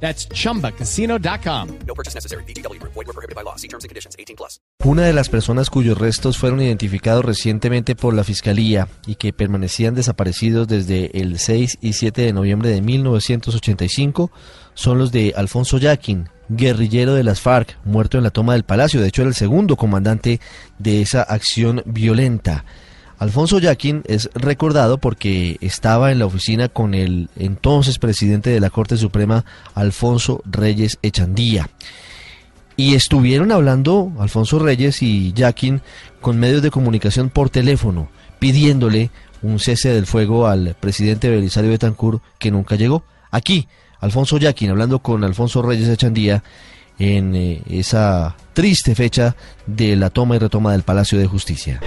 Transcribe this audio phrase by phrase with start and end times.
[0.00, 1.68] That's chumbacasino.com.
[1.86, 2.44] No purchase necessary.
[2.44, 2.80] BGW.
[2.82, 3.56] Void were prohibited by law.
[3.56, 4.14] See terms and conditions.
[4.18, 4.60] 18 plus.
[4.84, 9.94] Una de las personas cuyos restos fueron identificados recientemente por la Fiscalía y que permanecían
[9.94, 14.30] desaparecidos desde el 6 y 7 de noviembre de 1985
[14.74, 19.00] son los de Alfonso Yaquin, guerrillero de las FARC, muerto en la toma del Palacio.
[19.00, 20.40] De hecho, era el segundo comandante
[20.78, 22.64] de esa acción violenta.
[23.18, 28.68] Alfonso Yaquin es recordado porque estaba en la oficina con el entonces presidente de la
[28.68, 31.70] Corte Suprema, Alfonso Reyes Echandía.
[32.76, 35.80] Y estuvieron hablando Alfonso Reyes y Yaquin
[36.20, 39.10] con medios de comunicación por teléfono, pidiéndole
[39.40, 43.02] un cese del fuego al presidente Belisario Betancourt que nunca llegó.
[43.30, 43.66] Aquí,
[44.00, 46.44] Alfonso Yaquin hablando con Alfonso Reyes Echandía
[46.98, 51.80] en eh, esa triste fecha de la toma y retoma del Palacio de Justicia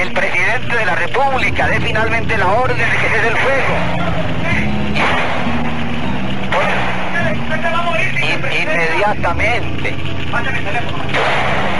[0.00, 3.74] el presidente de la República dé finalmente la orden de que se dé el fuego.
[8.22, 9.94] In- inmediatamente.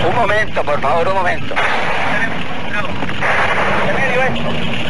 [0.08, 1.54] Un momento, por favor, un momento.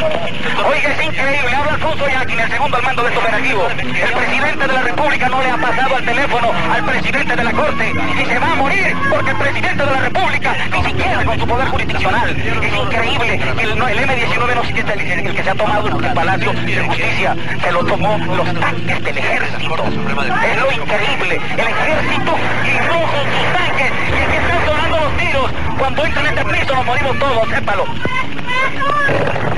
[0.00, 3.68] Oiga, es increíble, habla Alfonso Yaquin, el segundo al mando de este operativo.
[3.68, 7.52] El presidente de la República no le ha pasado al teléfono al presidente de la
[7.52, 11.40] Corte y se va a morir porque el presidente de la República, ni siquiera con
[11.40, 15.54] su poder jurisdiccional, es increíble el, el M-19 no siquiera el, el que se ha
[15.54, 19.84] tomado el Palacio de Justicia, se lo tomó los tanques del ejército.
[19.84, 25.50] Es lo increíble, el ejército libró con sus tanques y que están sonando los tiros.
[25.78, 27.84] Cuando entran en este piso nos morimos todos, sépalo.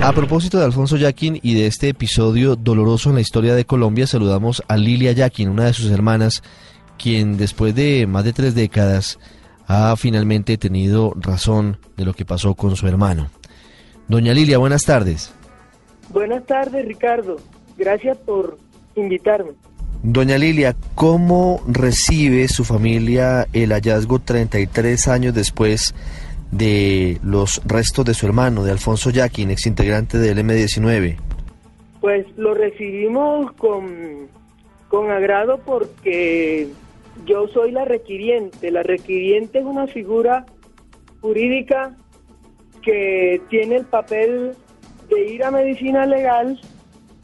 [0.03, 4.07] A propósito de Alfonso Yaquin y de este episodio doloroso en la historia de Colombia,
[4.07, 6.42] saludamos a Lilia Yaquin, una de sus hermanas,
[6.98, 9.20] quien después de más de tres décadas
[9.68, 13.30] ha finalmente tenido razón de lo que pasó con su hermano.
[14.08, 15.33] Doña Lilia, buenas tardes.
[16.11, 17.36] Buenas tardes, Ricardo.
[17.79, 18.58] Gracias por
[18.96, 19.52] invitarme.
[20.02, 25.95] Doña Lilia, ¿cómo recibe su familia el hallazgo 33 años después
[26.52, 31.17] de los restos de su hermano, de Alfonso Yaquin, exintegrante del M-19?
[32.01, 34.29] Pues lo recibimos con,
[34.89, 36.68] con agrado porque
[37.27, 38.70] yo soy la requiriente.
[38.70, 40.45] La requiriente es una figura
[41.20, 41.96] jurídica
[42.83, 44.52] que tiene el papel
[45.08, 46.61] de ir a medicina legal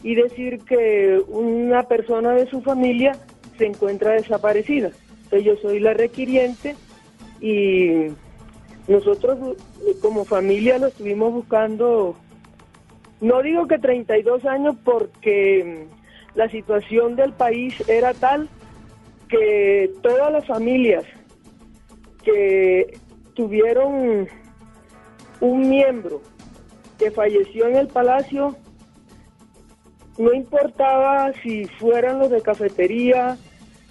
[0.02, 3.12] y decir que una persona de su familia
[3.58, 4.90] se encuentra desaparecida.
[5.24, 6.76] Entonces yo soy la requiriente
[7.40, 8.06] y
[8.88, 9.38] nosotros
[9.86, 12.16] eh, como familia lo estuvimos buscando,
[13.20, 18.48] no digo que 32 años porque mm, la situación del país era tal
[19.28, 21.04] que todas las familias
[22.24, 22.98] que
[23.34, 24.26] tuvieron
[25.40, 26.22] un miembro
[26.98, 28.56] que falleció en el palacio,
[30.16, 33.36] no importaba si fueran los de cafetería,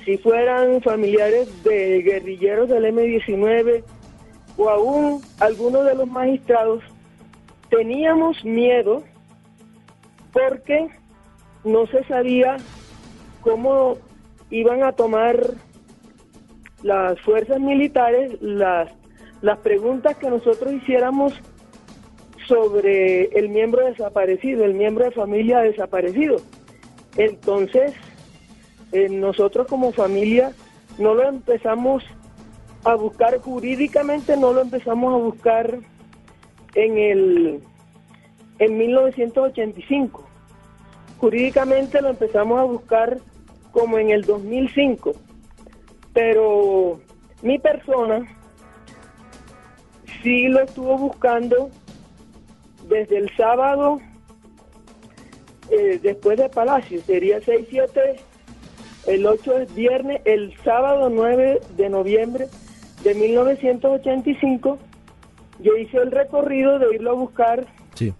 [0.03, 3.83] si fueran familiares de guerrilleros del M-19
[4.57, 6.83] o aún algunos de los magistrados,
[7.69, 9.03] teníamos miedo
[10.33, 10.89] porque
[11.63, 12.57] no se sabía
[13.41, 13.97] cómo
[14.49, 15.37] iban a tomar
[16.81, 18.89] las fuerzas militares las,
[19.41, 21.33] las preguntas que nosotros hiciéramos
[22.47, 26.37] sobre el miembro desaparecido, el miembro de familia desaparecido.
[27.17, 27.93] Entonces,
[28.93, 30.53] eh, nosotros como familia
[30.97, 32.03] no lo empezamos
[32.89, 35.79] a buscar jurídicamente, no lo empezamos a buscar
[36.75, 37.63] en el
[38.59, 40.27] en 1985.
[41.19, 43.17] Jurídicamente lo empezamos a buscar
[43.71, 45.13] como en el 2005.
[46.13, 46.99] Pero
[47.41, 48.25] mi persona
[50.23, 51.69] sí lo estuvo buscando
[52.87, 53.99] desde el sábado
[55.69, 58.15] eh, después de Palacio, sería 6, 7,
[59.07, 62.47] el 8 es viernes, el sábado 9 de noviembre
[63.03, 64.77] de 1985,
[65.59, 67.65] yo hice el recorrido de irlo a buscar
[67.95, 68.13] Sí.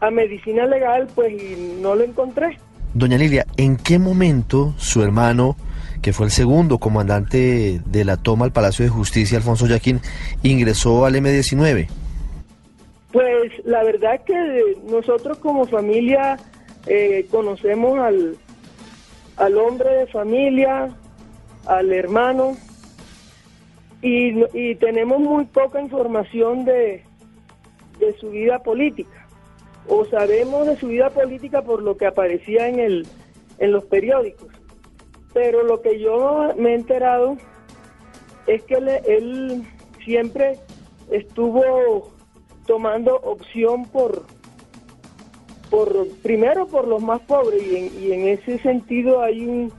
[0.00, 2.58] a medicina legal, pues y no lo encontré.
[2.94, 5.56] Doña Lilia, ¿en qué momento su hermano,
[6.02, 10.00] que fue el segundo comandante de la toma al Palacio de Justicia, Alfonso Yaquín,
[10.42, 11.88] ingresó al M-19?
[13.12, 14.34] Pues la verdad que
[14.90, 16.38] nosotros como familia
[16.86, 18.36] eh, conocemos al,
[19.36, 20.88] al hombre de familia,
[21.66, 22.56] al hermano,
[24.02, 27.02] y, y tenemos muy poca información de,
[27.98, 29.26] de su vida política.
[29.88, 33.06] O sabemos de su vida política por lo que aparecía en, el,
[33.58, 34.48] en los periódicos.
[35.32, 37.36] Pero lo que yo me he enterado
[38.46, 39.62] es que él, él
[40.04, 40.58] siempre
[41.10, 42.12] estuvo
[42.66, 44.24] tomando opción por,
[45.70, 49.72] por primero por los más pobres y en, y en ese sentido hay un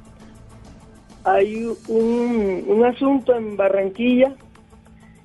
[1.23, 4.33] hay un, un asunto en Barranquilla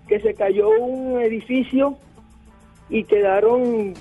[0.09, 1.97] que se cayó un edificio
[2.91, 3.95] y quedaron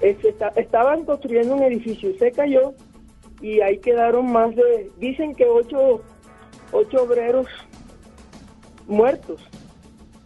[0.00, 2.72] esta- estaban construyendo un edificio se cayó
[3.40, 6.02] y ahí quedaron más de dicen que ocho
[6.72, 7.46] ocho obreros
[8.86, 9.40] muertos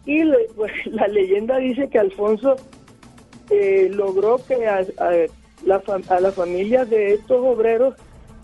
[0.05, 0.21] y
[0.55, 2.55] pues, la leyenda dice que Alfonso
[3.49, 5.11] eh, logró que a, a
[6.09, 7.95] a la familia de estos obreros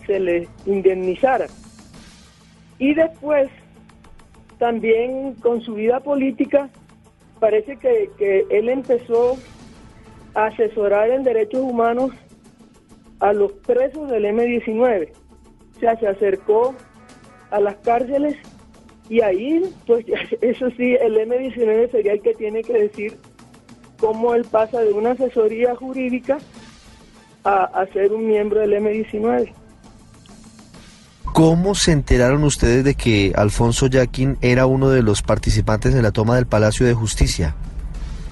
[0.06, 1.48] se les indemnizara.
[2.80, 3.50] Y después,
[4.58, 6.70] también con su vida política,
[7.40, 9.38] parece que, que él empezó
[10.36, 12.12] a asesorar en derechos humanos
[13.20, 15.10] a los presos del M-19.
[15.76, 16.76] O sea, se acercó
[17.52, 18.36] a las cárceles
[19.10, 20.06] y ahí, pues
[20.42, 23.18] eso sí, el M-19 sería el que tiene que decir
[24.00, 26.38] cómo él pasa de una asesoría jurídica
[27.44, 29.54] a, a ser un miembro del M-19.
[31.34, 36.12] ¿Cómo se enteraron ustedes de que Alfonso Yaquín era uno de los participantes en la
[36.12, 37.56] toma del Palacio de Justicia?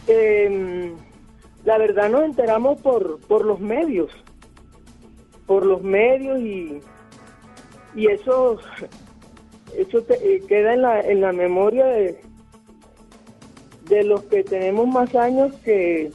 [0.08, 0.94] Eh,
[1.66, 4.12] la verdad nos enteramos por, por los medios,
[5.48, 6.80] por los medios y,
[7.96, 8.60] y eso,
[9.76, 12.22] eso te- eh, queda en la, en la memoria de,
[13.90, 16.12] de los que tenemos más años que,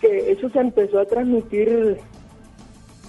[0.00, 1.98] que eso se empezó a transmitir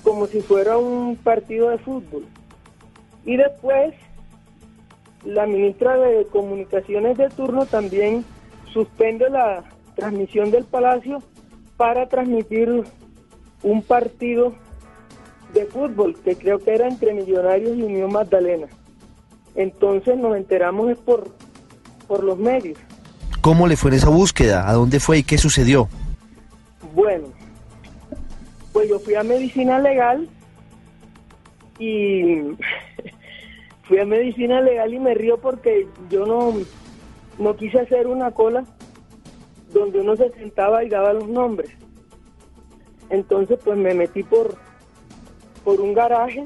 [0.04, 2.26] como si fuera un partido de fútbol.
[3.26, 3.94] Y después
[5.26, 8.24] la ministra de Comunicaciones de turno también
[8.72, 9.64] suspende la
[9.96, 11.22] transmisión del Palacio
[11.78, 12.84] para transmitir
[13.64, 14.54] un partido
[15.54, 18.68] de fútbol que creo que era entre Millonarios y Unión Magdalena.
[19.56, 21.28] Entonces nos enteramos es por,
[22.08, 22.78] por los medios.
[23.42, 24.70] ¿Cómo le fue en esa búsqueda?
[24.70, 25.90] ¿A dónde fue y qué sucedió?
[26.94, 27.28] Bueno,
[28.80, 30.30] pues yo fui a medicina legal
[31.80, 32.44] y
[33.84, 36.54] fui a medicina legal y me río porque yo no,
[37.38, 38.64] no quise hacer una cola
[39.74, 41.72] donde uno se sentaba y daba los nombres.
[43.10, 44.56] Entonces pues me metí por,
[45.66, 46.46] por un garaje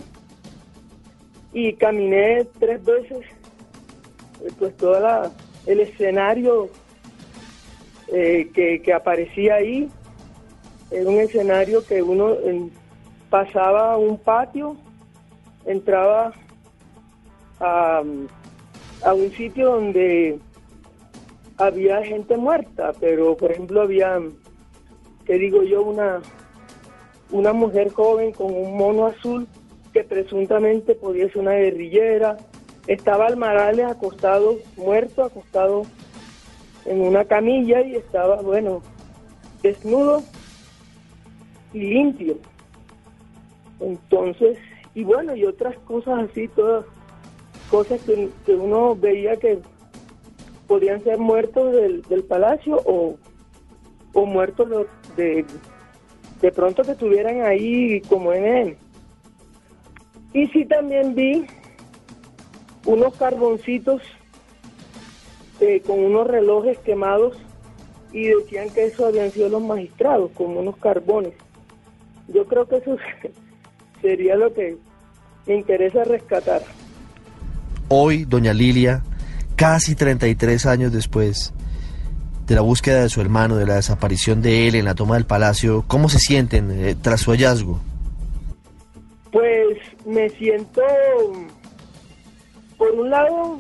[1.54, 3.28] y caminé tres veces
[4.42, 4.98] eh, pues todo
[5.68, 6.68] el escenario
[8.08, 9.88] eh, que, que aparecía ahí
[10.94, 12.38] era un escenario que uno
[13.30, 14.78] pasaba a un patio,
[15.66, 16.32] entraba
[17.60, 18.04] a,
[19.04, 20.40] a un sitio donde
[21.58, 24.22] había gente muerta, pero por ejemplo había,
[25.26, 26.22] que digo yo, una,
[27.32, 29.48] una mujer joven con un mono azul
[29.94, 32.38] que presuntamente podía ser una guerrillera,
[32.86, 35.84] estaba Almarales acostado, muerto, acostado
[36.86, 38.84] en una camilla y estaba, bueno,
[39.64, 40.22] desnudo
[41.74, 42.38] y limpio.
[43.80, 44.58] Entonces,
[44.96, 46.86] y bueno, y otras cosas así, todas
[47.70, 49.60] cosas que, que uno veía que
[50.68, 53.18] podían ser muertos del, del palacio o,
[54.14, 54.88] o muertos
[55.18, 55.46] de,
[56.42, 58.78] de, pronto que estuvieran ahí como en él.
[60.34, 61.46] Y sí también vi
[62.86, 64.02] unos carboncitos
[65.60, 67.38] eh, con unos relojes quemados
[68.12, 71.34] y decían que eso habían sido los magistrados, como unos carbones.
[72.28, 72.98] Yo creo que eso
[74.02, 74.78] sería lo que
[75.48, 76.62] me interesa rescatar.
[77.90, 79.04] Hoy, doña Lilia,
[79.56, 81.54] casi 33 años después
[82.48, 85.26] de la búsqueda de su hermano, de la desaparición de él en la toma del
[85.26, 87.80] palacio, ¿cómo se sienten eh, tras su hallazgo?
[89.32, 90.82] Pues me siento,
[92.78, 93.58] por un lado,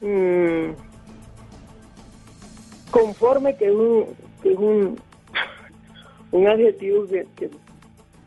[0.00, 0.70] mm,
[2.90, 4.06] conforme, que es un,
[4.42, 4.98] que es un,
[6.36, 7.26] un adjetivo que,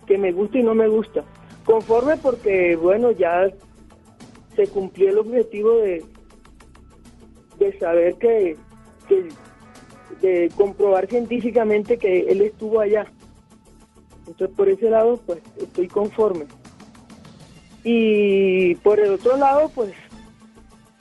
[0.06, 1.24] que, me gusta y no me gusta.
[1.66, 3.50] Conforme porque, bueno, ya
[4.56, 6.04] se cumplió el objetivo de,
[7.60, 8.58] de saber que,
[9.08, 9.30] que,
[10.22, 13.06] de comprobar científicamente que él estuvo allá.
[14.28, 16.46] Entonces, por ese lado, pues estoy conforme.
[17.84, 19.94] Y por el otro lado, pues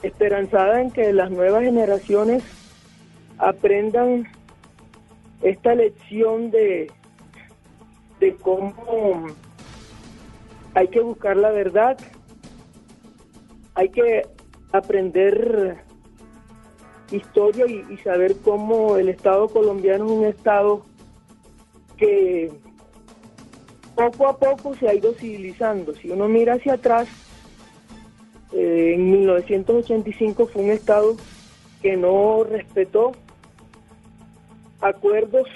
[0.03, 2.45] esperanzada en que las nuevas generaciones
[3.39, 4.27] aprendan
[5.43, 6.91] esta lección de,
[8.21, 9.27] de cómo
[10.75, 11.99] hay que buscar la verdad,
[13.75, 14.27] hay que
[14.73, 15.85] aprender
[17.11, 20.83] historia y, saber cómo el Estado colombiano es un Estado
[21.97, 22.53] que
[23.95, 25.95] poco a poco se ha ido civilizando.
[25.95, 27.09] Si uno mira hacia atrás,
[28.53, 31.17] eh, en 1985 fue un Estado
[31.83, 33.13] que no respetó
[34.81, 35.49] acuerdos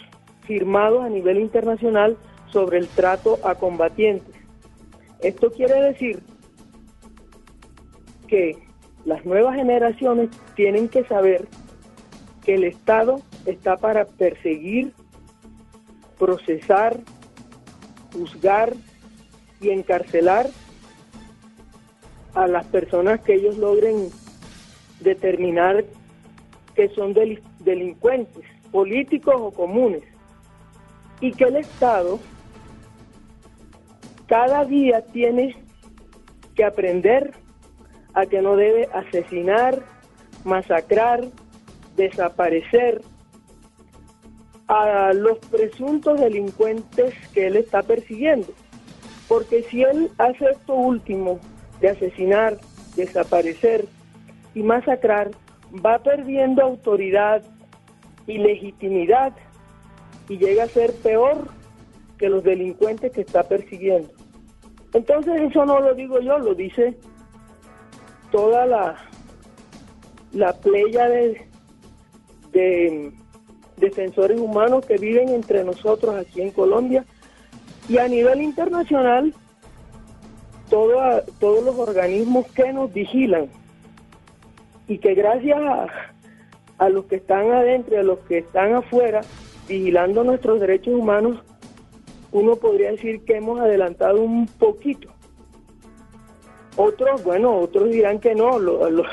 [0.47, 2.17] firmados a nivel internacional
[2.53, 4.35] sobre el trato a combatientes.
[5.21, 6.21] Esto quiere decir
[8.29, 8.57] que
[9.05, 11.49] las nuevas generaciones tienen que saber
[12.45, 14.93] que el Estado está para perseguir,
[16.19, 16.99] procesar,
[18.13, 18.75] juzgar
[19.61, 20.49] y encarcelar
[22.35, 24.09] a las personas que ellos logren
[25.01, 25.85] determinar
[26.75, 30.03] que son del- delincuentes, políticos o comunes,
[31.21, 32.19] y que el Estado
[34.33, 35.55] cada día tiene
[36.55, 37.33] que aprender
[38.15, 39.85] a que no debe asesinar,
[40.43, 41.21] masacrar,
[41.97, 43.03] desaparecer
[44.69, 48.47] a los presuntos delincuentes que él está persiguiendo.
[49.29, 51.39] Porque si él hace esto último
[51.83, 52.57] de asesinar,
[52.97, 53.85] desaparecer
[54.55, 55.31] y masacrar,
[55.85, 57.43] va perdiendo autoridad
[58.27, 59.35] y legitimidad
[60.31, 61.49] y llega a ser peor
[62.17, 64.22] que los delincuentes que está persiguiendo.
[64.95, 66.97] Entonces eso no lo digo yo, lo dice
[68.31, 68.97] toda la,
[70.33, 71.49] la playa de,
[72.53, 73.13] de
[73.77, 77.05] defensores humanos que viven entre nosotros aquí en Colombia.
[77.89, 79.35] Y a nivel internacional
[80.71, 83.49] todo- todos los organismos que nos vigilan
[84.89, 85.87] y que gracias a,
[86.79, 89.21] a los que están adentro y a los que están afuera
[89.69, 91.39] vigilando nuestros derechos humanos,
[92.33, 95.09] uno podría decir que hemos adelantado un poquito.
[96.77, 99.07] Otros, bueno, otros dirán que no, lo- a los,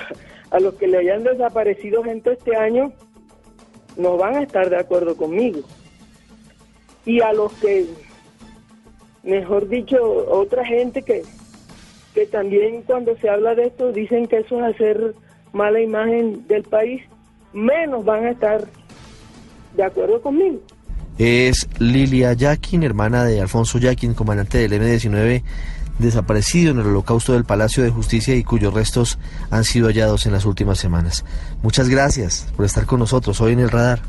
[0.51, 2.93] a los que le hayan desaparecido gente este año
[3.97, 5.59] no van a estar de acuerdo conmigo.
[7.05, 7.85] Y a los que,
[9.23, 9.97] mejor dicho,
[10.29, 11.23] otra gente que,
[12.13, 15.15] que también cuando se habla de esto dicen que eso es hacer
[15.51, 17.01] mala imagen del país,
[17.51, 18.65] menos van a estar
[19.75, 20.59] de acuerdo conmigo.
[21.19, 25.43] Es Lilia Yakin, hermana de Alfonso Yakin, comandante del M-19,
[25.99, 29.19] desaparecido en el holocausto del Palacio de Justicia y cuyos restos
[29.51, 31.25] han sido hallados en las últimas semanas.
[31.61, 33.99] Muchas gracias por estar con nosotros hoy en el radar.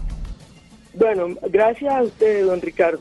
[0.94, 3.00] Bueno, gracias a usted, don Ricardo.